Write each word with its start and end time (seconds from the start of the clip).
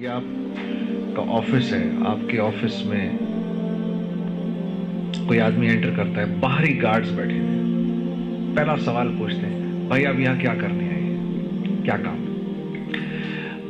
یہ 0.00 0.08
آپ 0.08 0.22
کا 1.16 1.22
آفس 1.28 1.72
ہے، 1.72 1.90
آپ 2.06 2.30
کے 2.30 2.40
آفس 2.40 2.86
میں 2.86 3.10
کوئی 5.26 5.40
آدمی 5.40 5.68
انٹر 5.68 5.90
کرتا 5.96 6.20
ہے، 6.20 6.26
باہری 6.40 6.82
گارڈز 6.82 7.12
بیٹھے 7.12 7.38
ہوئے 7.38 8.54
پہلا 8.56 8.76
سوال 8.76 9.14
پوچھتے 9.18 9.46
ہیں، 9.46 9.86
بھائی 9.88 10.06
آپ 10.06 10.20
یہاں 10.20 10.40
کیا 10.40 10.54
کرنے 10.60 10.88
آئے 10.88 11.02
ہیں؟ 11.02 11.18
کیا 11.84 11.96
کام? 11.96 12.24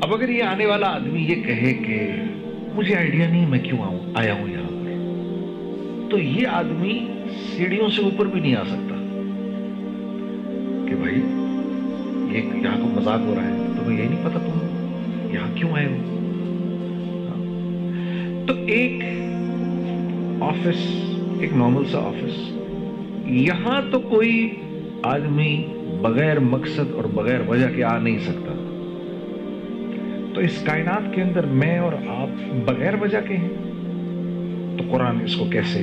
اب 0.00 0.14
اگر 0.14 0.28
یہ 0.28 0.42
آنے 0.42 0.66
والا 0.66 0.86
آدمی 0.86 1.22
یہ 1.22 1.34
کہے 1.34 1.72
کہ 1.72 2.10
مجھے 2.74 2.94
آئیڈیا 2.94 3.28
نہیں، 3.30 3.46
میں 3.46 3.58
کیوں 3.58 3.82
آؤں؟ 3.82 3.98
آیا 4.14 4.34
ہوں 4.34 4.48
یہاں 4.48 4.68
پر۔ 4.68 4.90
تو 6.10 6.18
یہ 6.18 6.46
آدمی 6.46 7.08
سیڑھیوں 7.56 7.88
سے 7.88 8.02
اوپر 8.02 8.26
بھی 8.26 8.40
نہیں 8.40 8.56
آ 8.56 8.64
سکتا 8.64 8.94
کہ 10.88 10.94
بھائی 10.94 11.16
یہ 12.36 12.62
یہاں 12.62 12.78
کو 12.80 13.00
مزاق 13.00 13.20
ہو 13.20 13.34
رہا 13.36 13.44
ہے۔ 13.44 13.56
تمہیں 13.78 13.98
یہی 13.98 14.08
نہیں 14.08 14.24
پتا 14.24 14.38
تم 14.38 14.66
یہاں 15.34 15.56
کیوں 15.56 15.72
آئے 15.72 15.86
ہو؟ 15.86 16.16
تو 18.50 18.56
ایک 18.66 19.02
آفس، 20.42 21.04
ایک 21.40 21.52
نارمل 21.52 21.84
سا 21.84 21.98
آفس۔ 21.98 22.52
یہاں 23.26 23.82
تو 23.90 24.00
کوئی 24.00 24.56
آدمی 25.02 25.66
بغیر 26.02 26.40
مقصد 26.40 26.92
اور 26.94 27.04
بغیر 27.04 27.38
وجہ 27.48 27.66
کے 27.76 27.84
آ 27.84 27.98
نہیں 27.98 28.18
سکتا۔ 28.18 28.52
تو 30.34 30.40
اس 30.40 30.62
کائنات 30.62 31.14
کے 31.14 31.22
اندر 31.22 31.46
میں 31.46 31.78
اور 31.78 31.92
آپ 31.92 32.54
بغیر 32.64 32.94
وجہ 33.00 33.18
کے 33.28 33.36
ہیں؟ 33.36 33.48
تو 34.78 34.84
قرآن 34.90 35.20
اس 35.24 35.36
کو 35.36 35.44
کیسے 35.44 35.78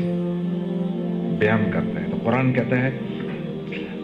بیان 1.39 1.71
کرتا 1.73 2.01
ہے؟ 2.01 2.05
تو 2.11 2.17
قرآن 2.23 2.53
کہتا 2.53 2.81
ہے، 2.81 2.99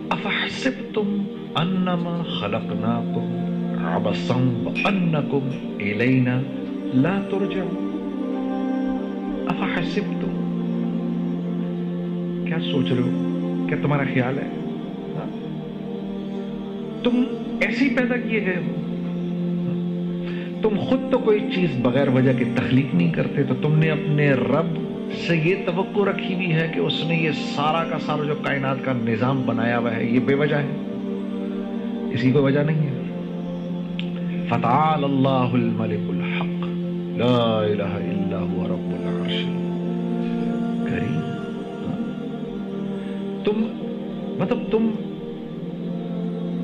افحسبتم 0.10 1.24
انما 1.56 2.24
خلقناکم 2.40 3.40
عبسا 3.86 4.36
وانکم 4.64 5.50
الینا 5.80 6.42
لا 6.94 7.22
ترجعون 7.30 7.93
افحسبتم 9.74 10.34
کیا 12.48 12.58
سوچ 12.62 12.92
رہے 12.92 13.02
ہو 13.02 13.66
کیا 13.68 13.78
تمہارا 13.82 14.04
خیال 14.14 14.38
ہے 14.38 14.50
تم 17.04 17.24
ایسی 17.62 17.90
پیدا 17.96 18.16
کیے 18.18 18.46
گئے 18.46 18.58
ہو 18.58 18.82
تم 20.62 20.78
خود 20.80 21.12
تو 21.12 21.18
کوئی 21.20 21.40
چیز 21.56 21.76
بغیر 21.82 22.08
وجہ 22.08 22.34
کے 22.38 22.46
تخلیق 22.56 22.94
نہیں 22.96 23.12
کرتے 23.14 23.44
تو 23.44 23.54
تم 23.62 23.78
نے 23.80 23.90
اپنے 23.90 24.32
رب 24.34 24.78
سے 25.24 25.38
یہ 25.38 25.66
توقع 25.66 26.06
رکھی 26.10 26.34
ہوئی 26.36 26.54
ہے 26.54 26.68
کہ 26.74 26.80
اس 26.80 27.04
نے 27.08 27.16
یہ 27.16 27.42
سارا 27.56 27.84
کا 27.90 28.00
سارا 28.06 28.24
جو 28.24 28.36
کائنات 28.44 28.86
کا 28.86 28.94
نظام 29.00 29.42
بنایا 29.42 29.78
ہوا 29.78 29.96
ہے 29.96 30.06
یہ 30.06 30.20
بے 30.26 30.36
وجہ 30.36 30.56
ہے 30.58 32.12
اسی 32.14 32.32
کو 32.32 32.44
وجہ 32.44 32.60
نہیں 32.70 32.88
ہے 32.88 34.48
فتعال 34.50 35.04
اللہ 35.04 35.60
الملک 35.62 36.10
الحق 36.10 36.66
لا 37.18 37.58
الہ 37.58 37.92
الا 38.06 38.42
هو 38.44 38.68
رب 38.68 38.90
العرش 38.92 39.63
کریم 40.96 41.20
تم 43.44 43.68
مطلب 44.40 44.60
تم 44.72 44.90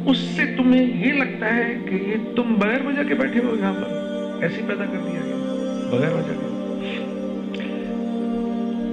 اس 0.05 0.17
سے 0.17 0.45
تمہیں 0.57 1.07
یہ 1.07 1.13
لگتا 1.13 1.55
ہے 1.55 1.77
کہ 1.89 1.95
یہ 1.95 2.35
تم 2.35 2.53
بغیر 2.53 2.85
وجہ 2.85 3.07
کے 3.07 3.13
بیٹھے 3.13 3.39
ہو 3.39 3.55
یہاں 3.59 3.73
پر؟ 3.73 3.99
ایسی 4.41 4.61
پیدا 4.67 4.85
کر 4.85 4.97
دیا 5.05 5.21
گیا، 5.25 5.35
بغیر 5.91 6.11
وجہ 6.13 6.33
کے۔ 6.33 6.45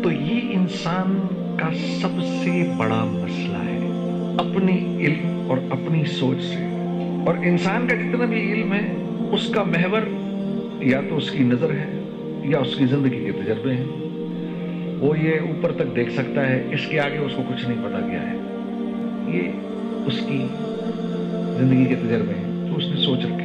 تو 0.03 0.13
یہ 0.13 0.41
انسان 0.53 1.21
کا 1.57 1.69
سب 1.75 2.23
سے 2.23 2.73
بڑا 2.77 3.05
مسئلہ 3.05 3.59
ہے 3.59 3.79
اپنی 4.39 5.07
علم 5.07 5.51
اور 5.51 5.59
اپنی 5.71 6.05
سوچ 6.05 6.43
سے۔ 6.43 6.67
اور 7.27 7.35
انسان 7.45 7.89
کا 7.89 7.95
جتنا 7.95 8.25
بھی 8.25 8.53
علم 8.53 8.73
ہے، 8.73 8.93
اس 9.31 9.49
کا 9.49 9.63
محور 9.63 10.01
یا 10.83 11.01
تو 11.09 11.17
اس 11.17 11.31
کی 11.31 11.45
نظر 11.45 11.71
ہے 11.71 12.03
یا 12.45 12.59
اس 12.59 12.77
کی 12.77 12.87
زندگی 12.87 13.25
کے 13.25 13.33
تجربے 13.33 13.73
ہیں۔ 13.73 14.06
وہ 15.07 15.19
یہ 15.19 15.41
اوپر 15.41 15.73
تک 15.73 15.97
دیکھ 15.97 16.13
سکتا 16.13 16.49
ہے، 16.49 16.65
اس 16.73 16.87
کے 16.87 17.01
آگے 17.01 17.19
اس 17.19 17.33
کو 17.37 17.43
کچھ 17.49 17.69
نہیں 17.69 17.89
پتا 17.89 17.99
گیا 18.07 18.23
ہے۔ 18.23 18.37
یہ 19.29 19.43
اس 20.07 20.21
کی 20.27 20.47
زندگی 21.57 21.85
کے 21.85 21.95
تجربے 21.95 22.35
ہیں، 22.35 22.71
تو 22.71 22.77
اس 22.77 22.85
نے 22.85 22.97
سوچ 22.97 23.19
رکھے۔ 23.25 23.45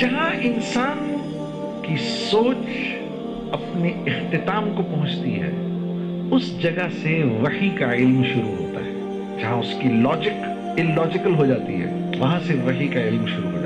جہاں 0.00 0.30
انسان 0.42 1.16
کی 1.82 1.96
سوچ 2.30 2.56
اپنے 3.52 3.88
اختتام 3.88 4.70
کو 4.76 4.82
پہنچتی 4.82 5.42
ہے، 5.42 5.50
اس 6.30 6.62
جگہ 6.62 6.88
سے 7.02 7.22
وحی 7.22 7.68
کا 7.68 7.94
علم 7.94 8.22
شروع 8.24 8.66
ہوتا 8.66 8.80
ہے۔ 8.80 8.92
جہاں 9.40 9.56
اس 9.56 9.74
کی 9.82 9.88
لاجک 9.88 10.44
ان 10.76 10.86
لاجیکل 10.96 11.34
ہو 11.34 11.46
جاتی 11.46 11.82
ہے، 11.82 12.10
وہاں 12.18 12.40
سے 12.46 12.54
وحی 12.54 12.88
کا 12.88 13.00
علم 13.00 13.26
شروع 13.26 13.50
ہو 13.50 13.56
جاتا 13.56 13.65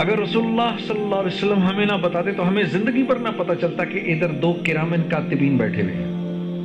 اگر 0.00 0.18
رسول 0.18 0.44
اللہ 0.44 0.76
صلی 0.86 1.02
اللہ 1.02 1.14
علیہ 1.14 1.26
وسلم 1.26 1.62
ہمیں 1.62 1.86
نہ 1.86 1.92
بتاتے 2.00 2.32
تو 2.32 2.48
ہمیں 2.48 2.62
زندگی 2.62 3.02
پر 3.02 3.16
نہ 3.16 3.28
پتا 3.36 3.54
چلتا 3.54 3.84
کہ 3.84 3.98
ادھر 3.98 4.28
دو 4.28 4.56
کرامن 4.66 5.08
کاتبین 5.08 5.56
بیٹھے 5.56 5.82
ہوئے 5.82 5.94
ہیں۔ 5.94 6.04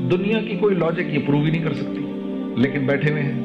دنیا 0.09 0.37
کی 0.47 0.55
کوئی 0.55 0.75
لاجک 0.75 1.13
یہ 1.13 1.19
پروو 1.25 1.43
ہی 1.43 1.51
نہیں 1.51 1.63
کر 1.63 1.73
سکتی، 1.73 2.01
لیکن 2.55 2.85
بیٹھے 2.85 3.11
ہوئے 3.11 3.23
ہیں۔ 3.23 3.41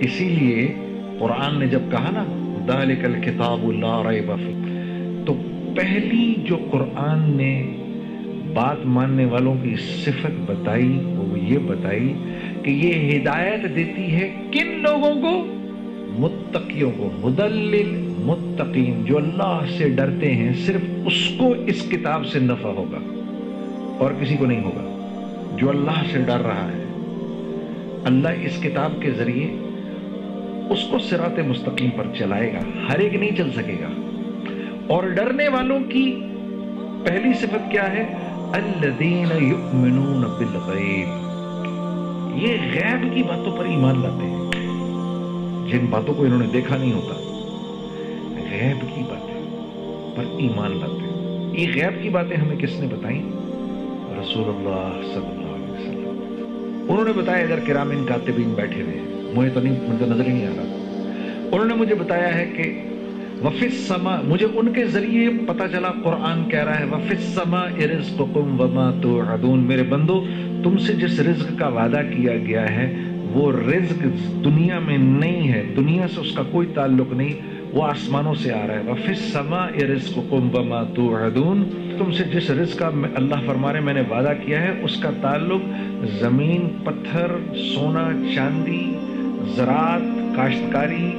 اسی 0.00 0.24
لیے 0.24 0.74
قرآن 1.18 1.58
نے 1.58 1.66
جب 1.66 1.80
کہا 1.90 2.10
نا، 2.12 2.24
ذالک 2.66 3.04
الکتاب 3.04 3.72
لا 3.72 4.02
ریب 4.10 4.32
فیہ 4.36 5.24
تو 5.26 5.34
پہلی 5.76 6.34
جو 6.44 6.56
قرآن 6.70 7.36
نے 7.36 7.76
بات 8.54 8.86
ماننے 8.86 9.24
والوں 9.24 9.54
کی 9.62 9.74
صفت 9.76 10.50
بتائی، 10.50 10.98
وہ 11.04 11.38
یہ 11.38 11.58
بتائی 11.58 12.14
کہ 12.62 12.70
یہ 12.70 13.18
ہدایت 13.18 13.76
دیتی 13.76 14.14
ہے 14.14 14.34
کن 14.50 14.82
لوگوں 14.82 15.14
کو؟ 15.14 15.46
متقیوں 16.18 16.90
کو، 16.96 17.10
مدلل 17.20 18.03
متقین 18.24 19.04
جو 19.04 19.16
اللہ 19.16 19.60
سے 19.78 19.88
ڈرتے 19.88 20.34
ہیں 20.34 20.52
صرف 20.66 20.80
اس 21.06 21.30
کو 21.38 21.54
اس 21.66 21.82
کتاب 21.90 22.26
سے 22.26 22.38
نفع 22.38 22.68
ہوگا 22.68 22.98
اور 23.98 24.10
کسی 24.20 24.36
کو 24.36 24.46
نہیں 24.46 24.64
ہوگا، 24.64 24.90
جو 25.56 25.70
اللہ 25.70 26.02
سے 26.12 26.18
ڈر 26.18 26.40
رہا 26.40 26.68
ہے۔ 26.68 26.84
اللہ 28.04 28.28
اس 28.28 28.62
کتاب 28.62 28.92
کے 29.00 29.10
ذریعے 29.10 29.46
اس 30.70 30.84
کو 30.90 30.98
سرات 30.98 31.38
مستقیم 31.38 31.90
پر 31.96 32.04
چلائے 32.18 32.52
گا، 32.52 32.92
ہر 32.92 32.98
ایک 32.98 33.14
نہیں 33.14 33.36
چل 33.36 33.50
سکے 33.50 33.76
گا۔ 33.80 33.88
اور 34.86 35.04
ڈرنے 35.04 35.48
والوں 35.48 35.80
کی 35.80 36.20
پہلی 37.04 37.32
صفت 37.32 37.70
کیا 37.70 37.92
ہے؟ 37.92 38.14
الذین 38.52 39.28
یؤمنون 39.40 40.20
بالغیب۔ 40.20 41.08
یہ 42.42 42.52
غیب 42.74 43.14
کی 43.14 43.22
باتوں 43.22 43.56
پر 43.56 43.64
ایمان 43.64 44.02
لاتے 44.02 44.26
ہیں۔ 44.26 44.50
جن 45.68 45.86
باتوں 45.90 46.14
کو 46.14 46.24
انہوں 46.24 46.38
نے 46.38 46.46
دیکھا 46.52 46.76
نہیں 46.76 46.92
ہوتا۔ 46.92 47.23
غیب 48.50 48.80
کی 48.94 49.02
باتیں، 49.08 49.34
پر 50.16 50.24
ایمان 50.38 50.70
لاتے 50.70 50.92
ہیں۔ 50.92 51.14
یہ 51.58 51.66
غیب 51.74 52.02
کی 52.02 52.08
باتیں 52.08 52.36
ہمیں 52.36 52.56
کس 52.56 52.80
نے 52.80 52.86
بتائیں؟ 52.86 53.22
رسول 54.20 54.44
اللہ 54.46 55.00
صلی 55.14 55.26
اللہ 55.26 55.54
علیہ 55.54 55.72
وسلم۔ 55.72 56.86
انہوں 56.88 57.04
نے 57.04 57.12
بتایا 57.12 57.44
ادھر 57.44 57.58
کرامین 57.66 58.04
کاتبین 58.06 58.54
بیٹھے 58.54 58.82
ہوئے 58.82 58.94
ہیں۔ 58.94 59.32
مجھے 59.34 59.50
تو 59.50 59.60
نہیں، 59.60 59.76
مجھے 59.82 60.06
نظر 60.06 60.26
ہی 60.26 60.32
نہیں 60.32 60.46
آ 60.46 60.50
رہا۔ 60.56 60.62
انہوں 61.52 61.64
نے 61.64 61.74
مجھے 61.74 61.94
بتایا 61.94 62.38
ہے 62.38 62.52
کہ 62.56 62.82
وفس 63.44 63.86
سما، 63.86 64.20
مجھے 64.24 64.46
ان 64.54 64.72
کے 64.72 64.84
ذریعے 64.84 65.28
پتا 65.46 65.68
چلا، 65.68 65.90
قرآن 66.02 66.48
کہہ 66.48 66.64
رہا 66.64 66.80
ہے، 66.80 66.84
وفس 66.84 67.34
سما 67.34 67.60
ارزقکم 67.60 68.60
وما 68.60 68.90
توعدون۔ 69.02 69.58
میرے 69.58 69.82
بندو، 69.82 70.24
تم 70.64 70.76
سے 70.76 70.92
جس 70.92 71.20
رزق 71.20 71.58
کا 71.58 71.68
وعدہ 71.68 72.00
کیا 72.16 72.36
گیا 72.36 72.70
ہے، 72.70 72.94
وہ 73.32 73.52
رزق 73.52 74.06
دنیا 74.44 74.78
میں 74.78 74.98
نہیں 74.98 75.52
ہے۔ 75.52 75.62
دنیا 75.76 76.08
سے 76.14 76.20
اس 76.20 76.32
کا 76.32 76.42
کوئی 76.52 76.68
تعلق 76.74 77.12
نہیں۔ 77.12 77.53
وہ 77.74 77.84
آسمانوں 77.84 78.34
سے 78.34 78.52
آ 78.52 78.66
رہا 78.66 78.74
ہے 78.74 78.90
وفس 78.90 79.32
سما 79.32 79.64
ارزقکم 79.64 80.48
وما 80.54 80.82
توعدون۔ 80.82 81.64
تم 81.98 82.12
سے 82.12 82.24
جس 82.24 82.50
رزق 82.50 82.78
کا 82.78 82.90
اللہ 83.14 83.34
فرما 83.46 83.72
رہے 83.72 83.80
میں 83.80 83.94
نے 83.94 84.02
وعدہ 84.10 84.32
کیا 84.44 84.62
ہے، 84.62 84.72
اس 84.82 84.96
کا 84.96 85.10
تعلق 85.20 85.62
زمین، 86.20 86.68
پتھر، 86.84 87.54
سونا، 87.74 88.08
چاندی، 88.34 88.94
زراعت، 89.56 90.36
کاشتکاری، 90.36 91.12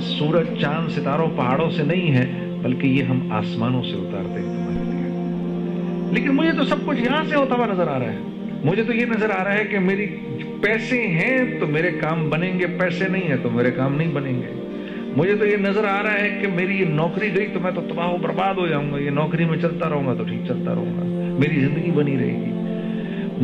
سورج، 0.00 0.60
چاند، 0.60 0.88
ستاروں، 0.88 1.28
پہاڑوں 1.36 1.70
سے 1.70 1.82
نہیں 1.82 2.12
ہے، 2.12 2.56
بلکہ 2.62 2.86
یہ 2.86 3.02
ہم 3.02 3.32
آسمانوں 3.32 3.82
سے 3.82 3.94
اتارتے 3.94 4.40
ہیں۔ 4.40 4.46
تمہارے 4.46 4.84
لیے 4.84 6.14
لیکن 6.14 6.36
مجھے 6.36 6.52
تو 6.52 6.64
سب 6.64 6.76
کچھ 6.86 7.00
یہاں 7.00 7.24
سے 7.28 7.36
ہوتا 7.36 7.54
ہوا 7.54 7.66
نظر 7.66 7.88
آ 7.88 7.98
رہا 7.98 8.12
ہے۔ 8.12 8.18
مجھے 8.64 8.82
تو 8.84 8.92
یہ 8.92 9.06
نظر 9.06 9.30
آ 9.30 9.44
رہا 9.44 9.54
ہے 9.54 9.64
کہ 9.64 9.78
میری 9.78 10.16
پیسے 10.62 11.06
ہیں 11.06 11.60
تو 11.60 11.66
میرے 11.66 11.90
کام 11.90 12.30
بنیں 12.30 12.58
گے، 12.58 12.66
پیسے 12.66 13.08
نہیں 13.08 13.28
ہیں 13.28 13.36
تو 13.42 13.50
میرے 13.50 13.70
کام 13.70 13.96
نہیں 13.96 14.12
بنیں 14.12 14.32
گے۔ 14.32 14.67
مجھے 15.16 15.34
تو 15.36 15.46
یہ 15.46 15.56
نظر 15.56 15.84
آ 15.84 16.02
رہا 16.02 16.12
ہے 16.12 16.38
کہ 16.40 16.48
میری 16.48 16.80
یہ 16.80 16.84
نوکری 16.84 17.36
گئی 17.36 17.46
تو 17.54 17.60
میں 17.60 17.70
تو 17.70 17.80
تباہ 17.80 18.08
و 18.08 18.16
برباد 18.16 18.54
ہو 18.54 18.66
جاؤں 18.66 18.92
گا، 18.92 18.98
یہ 18.98 19.10
نوکری 19.10 19.44
میں 19.44 19.58
چلتا 19.58 19.88
رہوں 19.88 20.06
گا 20.06 20.14
تو 20.14 20.24
ٹھیک 20.24 20.38
چلتا 20.48 20.74
رہوں 20.74 20.86
گا۔ 20.86 21.02
میری 21.38 21.60
زندگی 21.60 21.90
بنی 21.90 22.16
رہے 22.18 22.42
گی۔ 22.44 22.52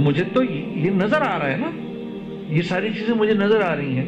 مجھے 0.00 0.24
تو 0.32 0.44
یہ 0.74 0.90
نظر 0.90 1.20
آ 1.22 1.38
رہا 1.38 1.50
ہے 1.50 1.56
نا، 1.56 1.70
یہ 2.48 2.62
ساری 2.62 2.88
چیزیں 2.88 3.14
مجھے 3.14 3.34
نظر 3.34 3.60
آ 3.60 3.76
رہی 3.76 3.96
ہیں۔ 3.96 4.04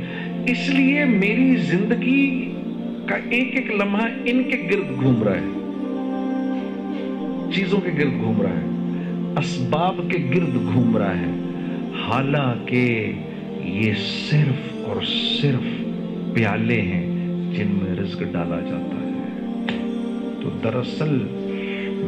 اس 0.47 0.69
لیے 0.69 1.05
میری 1.05 1.56
زندگی 1.56 2.53
کا 3.06 3.17
ایک 3.31 3.56
ایک 3.56 3.70
لمحہ 3.70 4.09
ان 4.25 4.43
کے 4.43 4.69
گرد 4.73 5.02
گھوم 5.02 5.23
رہا 5.23 5.35
ہے۔ 5.35 5.56
چیزوں 7.52 7.81
کے 7.81 7.91
گرد 7.99 8.20
گھوم 8.20 8.43
رہا 8.43 8.50
ہے۔ 8.50 8.67
اسباب 9.38 10.00
کے 10.09 10.19
گرد 10.37 10.55
گھوم 10.55 10.97
رہا 10.97 11.20
ہے۔ 11.20 11.31
حالانکہ 12.02 13.12
یہ 13.64 13.93
صرف 14.31 14.85
اور 14.85 15.02
صرف 15.41 15.85
پیالے 16.35 16.82
ہیں۔ 16.82 17.06
جن 17.56 17.79
میں 17.82 17.97
رزق 17.97 18.23
ڈالا 18.32 18.61
جاتا 18.61 18.97
ہے۔ 18.97 19.06
تو 20.43 20.50
دراصل 20.64 21.26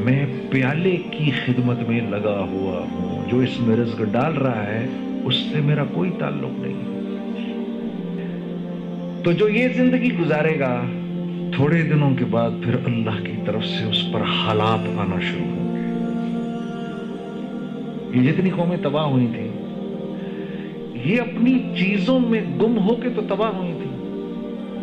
میں 0.04 0.26
پیالے 0.50 0.96
کی 0.96 1.30
خدمت 1.30 1.88
میں 1.88 2.00
لگا 2.10 2.46
ہوا 2.50 2.84
ہوں۔ 2.92 3.30
جو 3.30 3.38
اس 3.38 3.60
میں 3.60 3.76
رزق 3.76 4.02
ڈال 4.12 4.32
رہا 4.32 4.66
ہے، 4.66 4.86
اس 5.24 5.34
سے 5.34 5.60
میرا 5.60 5.84
کوئی 5.84 6.10
تعلق 6.18 6.50
نہیں۔ 6.58 6.98
تو 9.24 9.32
جو 9.32 9.48
یہ 9.48 9.68
زندگی 9.76 10.08
گزارے 10.20 10.58
گا، 10.58 10.82
تھوڑے 11.54 11.82
دنوں 11.82 12.14
کے 12.14 12.24
بعد 12.24 12.50
پھر 12.64 12.74
اللہ 12.84 13.24
کی 13.24 13.32
طرف 13.46 13.64
سے 13.64 13.84
اس 13.84 14.12
پر 14.12 14.20
حالات 14.20 14.98
آنا 14.98 15.20
شروع 15.20 15.46
ہوں 15.46 15.76
گے۔ 15.76 15.80
یہ 18.18 18.32
جتنی 18.32 18.50
قومیں 18.50 18.76
تباہ 18.82 19.04
ہوئی 19.04 19.26
تھیں، 19.34 19.48
یہ 21.04 21.20
اپنی 21.20 21.58
چیزوں 21.58 22.20
میں 22.20 22.40
گم 22.60 22.78
ہو 22.78 22.94
کے 22.94 23.08
تو 23.08 23.22
تباہ 23.28 23.50
ہوئی 23.50 23.72
تھی 23.82 23.87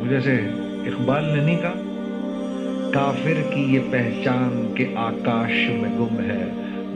جیسے 0.09 0.33
اقبال 0.85 1.25
نے 1.25 1.43
نہیں 1.43 1.61
کہا، 1.61 1.73
کافر 2.93 3.53
کی 3.53 3.61
یہ 3.61 3.79
پہچان 3.91 4.71
کے 4.75 4.85
آکاش 4.95 5.69
میں 5.69 5.89
گم 5.99 6.19
ہے، 6.19 6.43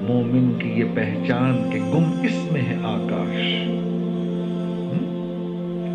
مومن 0.07 0.59
کی 0.59 0.69
یہ 0.69 0.83
پہچان 0.93 1.69
کہ 1.73 1.79
گم 1.79 2.21
اس 2.23 2.51
میں 2.51 2.61
ہے 2.61 2.75
آکاش۔ 2.83 3.69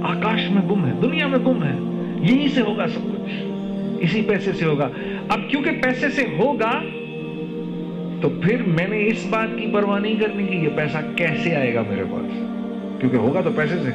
آکاش 0.04 0.50
میں 0.50 0.62
گم 0.62 0.86
ہے، 0.86 0.92
دنیا 1.02 1.26
میں 1.26 1.38
گم 1.38 1.62
ہے 1.62 2.04
یہی 2.32 2.48
سے 2.48 2.60
ہوگا 2.60 2.86
سب 2.86 3.00
کچھ، 3.04 3.32
اسی 4.00 4.22
پیسے 4.22 4.52
سے 4.52 4.64
ہوگا۔ 4.64 4.88
اب 5.28 5.40
کیونکہ 5.48 5.70
پیسے 5.70 6.08
سے 6.08 6.22
ہوگا، 6.38 6.82
تو 8.20 8.28
پھر 8.28 8.62
میں 8.66 8.88
نے 8.88 9.06
اس 9.06 9.26
بات 9.30 9.48
کی 9.58 9.66
پرواہ 9.72 10.00
نہیں 10.00 10.16
کرنی 10.16 10.46
کہ 10.46 10.54
یہ 10.54 10.68
پیسہ 10.76 10.98
کیسے 11.16 11.56
آئے 11.56 11.74
گا 11.74 11.82
میرے 11.88 12.04
پاس؟ 12.10 12.38
کیونکہ 13.00 13.16
ہوگا 13.16 13.40
تو 13.40 13.50
پیسے 13.56 13.74
سے۔ 13.74 13.90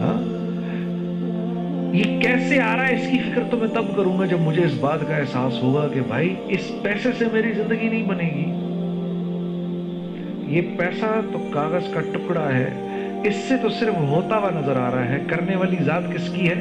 ہاں؟ 0.00 0.41
یہ 1.92 2.20
کیسے 2.20 2.60
آ 2.60 2.76
رہا 2.76 2.88
ہے، 2.88 2.94
اس 2.94 3.10
کی 3.10 3.18
فکر 3.18 3.42
تو 3.50 3.56
میں 3.56 3.68
تب 3.68 3.96
کروں 3.96 4.18
گا 4.18 4.26
جب 4.26 4.40
مجھے 4.40 4.64
اس 4.64 4.74
بات 4.80 5.00
کا 5.08 5.16
احساس 5.16 5.62
ہوگا 5.62 5.88
کہ 5.94 6.00
بھائی، 6.08 6.34
اس 6.48 6.72
پیسے 6.82 7.10
سے 7.18 7.24
میری 7.32 7.52
زندگی 7.52 7.88
نہیں 7.88 8.02
بنے 8.02 8.30
گی۔ 8.34 8.62
یہ 10.56 10.62
پیسہ 10.78 11.20
تو 11.32 11.48
کاغذ 11.50 11.92
کا 11.94 12.00
ٹکڑا 12.00 12.48
ہے۔ 12.54 12.70
اس 13.24 13.36
سے 13.36 13.56
تو 13.62 13.68
صرف 13.68 13.94
ہوتا 13.94 14.38
ہوا 14.38 14.50
نظر 14.50 14.76
آ 14.76 14.90
رہا 14.90 15.08
ہے۔ 15.08 15.18
کرنے 15.26 15.56
والی 15.56 15.76
ذات 15.84 16.02
کس 16.14 16.28
کی 16.28 16.48
ہے؟ 16.48 16.54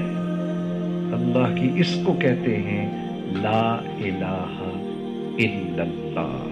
اللہ 1.14 1.56
کی۔ 1.56 1.70
اس 1.76 1.98
کو 2.04 2.14
کہتے 2.14 2.56
ہیں 2.56 3.08
لا 3.42 3.78
الہ 4.00 4.46
الا 5.40 5.84
اللہ۔ 5.84 6.44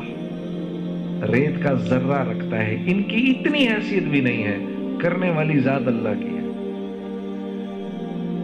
ریت 1.32 1.64
کا 1.64 1.74
ذرہ 1.74 2.30
رکھتا 2.30 2.58
ہے۔ 2.58 2.78
ان 2.86 3.04
کی 3.04 3.34
اتنی 3.38 3.68
حیثیت 3.68 4.04
بھی 4.04 4.22
نہیں 4.22 4.44
ہے۔ 4.44 4.58
کرنے 5.02 5.30
والی 5.30 5.60
ذات 5.60 5.82
اللہ 5.86 6.10
کی 6.20 6.36
ہے۔ 6.36 6.39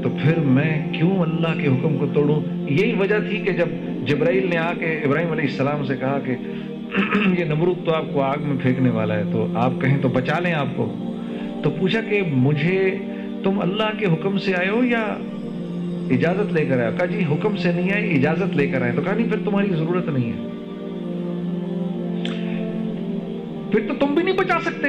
تو 0.05 0.11
پھر 0.21 0.39
میں 0.39 0.93
کیوں 0.93 1.19
اللہ 1.19 1.61
کے 1.61 1.67
حکم 1.67 1.97
کو 1.97 2.05
توڑوں؟ 2.13 2.39
یہی 2.69 2.93
وجہ 2.99 3.15
تھی 3.29 3.37
کہ 3.37 3.51
جب 3.51 3.65
جبرائیل 4.05 4.49
نے 4.49 4.57
آ 4.57 4.73
کے 4.79 4.85
ابراہیم 4.85 5.31
علیہ 5.31 5.43
السلام 5.43 5.85
سے 5.85 5.97
کہا 5.99 6.19
کہ 6.25 6.31
یہ 7.39 7.45
نمرود 7.45 7.85
تو 7.85 7.93
آپ 7.93 8.05
کو 8.13 8.21
آگ 8.21 8.37
میں 8.41 8.55
پھینکنے 8.61 8.89
والا 8.89 9.15
ہے، 9.15 9.23
تو 9.31 9.47
آپ 9.55 9.71
کہیں 9.81 9.97
تو 10.01 10.07
بچا 10.07 10.39
لیں 10.39 10.53
آپ 10.53 10.65
کو؟ 10.75 10.95
تو 11.63 11.69
پوچھا 11.69 12.01
کہ 12.09 12.21
مجھے 12.33 12.95
تم 13.43 13.59
اللہ 13.59 13.97
کے 13.99 14.05
حکم 14.05 14.37
سے 14.37 14.53
آئے 14.55 14.69
ہو 14.69 14.83
یا 14.83 15.17
اجازت 16.09 16.53
لے 16.53 16.65
کر 16.65 16.79
آئے 16.79 16.91
کہا 16.97 17.05
جی 17.05 17.23
حکم 17.31 17.55
سے 17.55 17.71
نہیں 17.71 17.91
آئے، 17.93 18.07
اجازت 18.07 18.57
لے 18.57 18.67
کر 18.67 18.81
آئے 18.81 18.91
تو 18.95 19.01
کہا 19.01 19.13
نہیں، 19.13 19.29
پھر 19.29 19.39
تمہاری 19.45 19.69
ضرورت 19.69 20.09
نہیں 20.09 20.33
ہے۔ 20.33 20.47
پھر 23.71 23.79
تو 23.87 24.05
تم 24.05 24.13
بھی 24.13 24.23
نہیں 24.23 24.37
بچا 24.37 24.59
سکتے۔ 24.61 24.87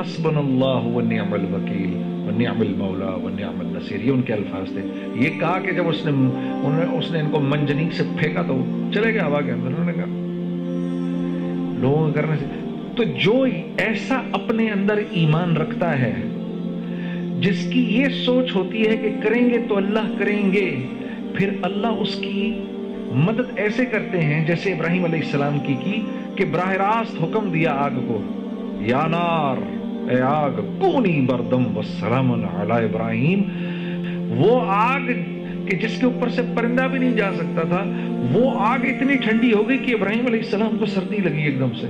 حسبن 0.00 0.36
اللہ 0.36 0.96
و 0.96 1.00
نعم 1.00 1.32
الوکیل۔ 1.32 2.09
نعم 2.30 2.60
المولا 2.60 3.14
و 3.14 3.28
نعم 3.28 3.60
النصیر، 3.60 4.00
یہ 4.04 4.10
ان 4.10 4.22
کے 4.22 4.32
الفاظ 4.32 4.72
تھے۔ 4.72 4.80
یہ 5.14 5.40
کہا 5.40 5.58
کہ 5.58 5.72
جب 5.72 5.88
اس 5.88 6.06
نے 6.06 6.10
اس 6.96 7.10
نے 7.10 7.20
ان 7.20 7.30
کو 7.30 7.40
منجنیک 7.40 7.92
سے 7.92 8.02
پھینکا 8.18 8.42
تو 8.42 8.64
چلے 8.94 9.12
گئے 9.12 9.22
ہوا 9.22 9.40
کے 9.40 9.52
اندر، 9.52 9.66
انہوں 9.66 9.84
نے 9.84 9.92
کہا۔ 9.92 10.04
لوگوں 11.80 12.10
کے 12.10 12.20
کرنے 12.20 12.36
سے۔ 12.36 12.44
تو 12.96 13.04
جو 13.04 13.46
ایسا 13.78 14.22
اپنے 14.32 14.70
اندر 14.70 14.98
ایمان 15.10 15.56
رکھتا 15.56 15.98
ہے، 15.98 16.14
جس 17.40 17.70
کی 17.72 17.80
یہ 17.80 18.06
سوچ 18.08 18.54
ہوتی 18.54 18.86
ہے 18.86 18.96
کہ 18.96 19.08
کریں 19.22 19.50
گے 19.50 19.58
تو 19.68 19.76
اللہ 19.76 20.18
کریں 20.18 20.52
گے، 20.52 20.76
پھر 21.34 21.50
اللہ 21.62 21.86
اس 21.86 22.14
کی 22.14 22.64
مدد 23.12 23.52
ایسے 23.56 23.84
کرتے 23.84 24.20
ہیں 24.20 24.46
جیسے 24.46 24.72
ابراہیم 24.72 25.04
علیہ 25.04 25.18
السلام 25.18 25.58
کی 25.66 25.74
کی 25.84 26.00
کہ 26.36 26.44
براہ 26.44 26.70
راست 26.70 27.22
حکم 27.22 27.50
دیا 27.50 27.72
آگ 27.72 27.90
کو، 27.90 28.22
یا 28.80 29.06
نار۔ 29.06 29.79
اے 30.08 30.20
آگ 30.20 30.50
کونی 30.50 31.20
بردم 31.20 31.76
والسلام 31.76 32.32
علی 32.32 32.84
ابراہیم۔ 32.84 33.42
وہ 34.38 34.60
آگ 34.66 35.00
کہ 35.66 35.76
جس 35.76 36.00
کے 36.00 36.06
اوپر 36.06 36.28
سے 36.28 36.42
پرندہ 36.56 36.82
بھی 36.82 36.98
نہیں 36.98 37.16
جا 37.16 37.32
سکتا 37.32 37.62
تھا، 37.62 37.84
وہ 38.32 38.50
آگ 38.54 38.78
اتنی 38.78 39.14
ٹھنڈی 39.16 39.52
ہو 39.52 39.68
گئی 39.68 39.78
کہ 39.78 39.94
ابراہیم 39.94 40.26
علیہ 40.26 40.38
السلام 40.38 40.78
کو 40.78 40.86
سردی 40.86 41.16
لگی 41.16 41.42
ایک 41.42 41.58
دم 41.58 41.70
سے۔ 41.80 41.86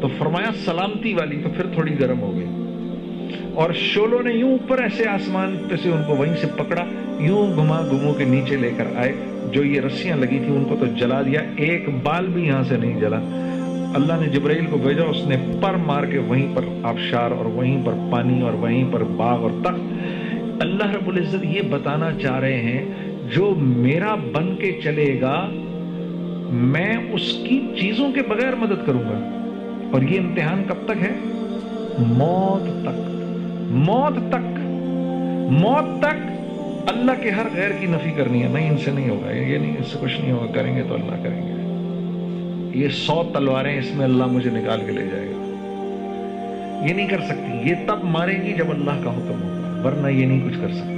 تو 0.00 0.08
فرمایا، 0.18 0.50
سلامتی 0.64 1.14
والی، 1.14 1.36
تو 1.42 1.48
پھر 1.48 1.66
تھوڑی 1.66 2.00
گرم 2.00 2.20
ہو 2.20 2.34
گئی۔ 2.34 2.46
اور 3.54 3.72
شولوں 3.72 4.22
نے 4.22 4.32
یوں 4.32 4.50
اوپر 4.50 4.82
ایسے 4.82 5.08
آسمان 5.08 5.56
پہ 5.68 5.76
سے 5.76 5.90
ان 5.90 6.02
کو 6.06 6.16
وہیں 6.16 6.36
سے 6.36 6.46
پکڑا، 6.56 6.84
یوں 7.20 7.56
گھما 7.56 7.80
گھمو 7.90 8.14
کے 8.14 8.24
نیچے 8.24 8.56
لے 8.56 8.70
کر 8.76 8.84
آئے۔ 8.94 9.12
جو 9.52 9.64
یہ 9.64 9.80
رسیاں 9.80 10.16
لگی 10.16 10.38
تھی 10.38 10.56
ان 10.56 10.64
کو 10.64 10.76
تو 10.80 10.86
جلا 10.86 11.22
دیا۔ 11.22 11.40
ایک 11.56 11.88
بال 12.02 12.26
بھی 12.26 12.46
یہاں 12.46 12.62
سے 12.62 12.76
نہیں 12.76 13.00
جلا۔ 13.00 13.20
اللہ 13.96 14.12
نے 14.20 14.28
جبرائیل 14.28 14.66
کو 14.66 14.78
بھیجا، 14.78 15.02
اس 15.04 15.26
نے 15.26 15.36
پر 15.60 15.74
مار 15.74 16.04
کے 16.04 16.18
وہیں 16.18 16.56
پر 16.56 16.64
آبشار 16.82 17.30
اور 17.30 17.44
وہیں 17.44 17.86
پر 17.86 17.92
پانی 18.12 18.40
اور 18.40 18.52
وہیں 18.52 18.84
پر 18.90 19.04
باغ 19.04 19.42
اور 19.42 19.50
تخت۔ 19.60 19.80
اللہ 20.60 20.90
رب 20.90 21.08
العزت 21.08 21.44
یہ 21.44 21.62
بتانا 21.70 22.10
چاہ 22.22 22.38
رہے 22.38 22.60
ہیں، 22.60 22.84
جو 23.34 23.54
میرا 23.58 24.14
بن 24.14 24.56
کے 24.56 24.80
چلے 24.84 25.20
گا، 25.20 25.48
میں 26.52 26.96
اس 27.12 27.32
کی 27.48 27.66
چیزوں 27.80 28.12
کے 28.12 28.22
بغیر 28.28 28.54
مدد 28.54 28.86
کروں 28.86 29.02
گا۔ 29.02 29.46
اور 29.92 30.02
یہ 30.02 30.20
امتحان 30.20 30.64
کب 30.68 30.86
تک 30.86 31.02
ہے؟ 31.02 31.12
موت 31.98 32.82
تک۔ 32.82 33.10
موت 33.70 34.32
تک۔ 34.32 34.58
موت 35.52 36.02
تک۔ 36.02 36.30
اللہ 36.86 37.22
کے 37.22 37.30
ہر 37.30 37.46
غیر 37.56 37.70
کی 37.80 37.86
نفی 37.86 38.10
کرنی 38.10 38.42
ہے۔ 38.42 38.48
نہیں، 38.48 38.70
ان 38.70 38.78
سے 38.78 38.90
نہیں 38.90 39.10
ہوگا۔ 39.10 39.30
یہ 39.30 39.58
نہیں، 39.58 39.76
اس 39.80 39.86
سے 39.86 39.98
کچھ 40.00 40.20
نہیں 40.20 40.32
ہوگا۔ 40.32 40.52
کریں 40.52 40.76
گے 40.76 40.82
تو 40.88 40.94
اللہ 40.94 41.22
کریں 41.22 41.42
گے۔ 41.42 41.65
یہ 42.76 42.88
سو 42.88 43.30
تلواریں 43.34 43.78
اس 43.78 43.94
میں 43.94 44.04
اللہ 44.04 44.26
مجھے 44.26 44.50
نکال 44.50 44.80
کے 44.86 44.92
لے 44.92 45.06
جائے 45.06 45.26
گا۔ 45.26 45.42
یہ 46.88 46.94
نہیں 46.94 47.08
کر 47.08 47.20
سکتی، 47.20 47.70
یہ 47.70 47.74
تب 47.86 48.04
مارے 48.04 48.42
گی 48.42 48.52
جب 48.52 48.70
اللہ 48.70 48.90
کا 48.90 49.10
حکم 49.10 49.42
ہوگا، 49.42 49.82
ورنہ 49.84 50.08
یہ 50.08 50.26
نہیں 50.26 50.48
کچھ 50.48 50.58
کر 50.60 50.68
سکتی۔ 50.68 50.95